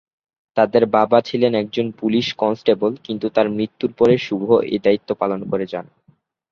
তাদের 0.57 0.83
বাবা 0.97 1.17
ছিলেন 1.21 1.51
একজন 1.55 1.85
পুলিশ 1.99 2.27
কনস্টেবল 2.37 2.91
কিন্তু 3.05 3.27
তার 3.35 3.47
মৃত্যুর 3.49 3.91
পরে 3.93 4.15
শুভ 4.25 4.41
এই 4.67 4.79
দায়িত্ব 4.85 5.09
পালন 5.21 5.39
করে 5.51 5.65
যান। 5.73 5.85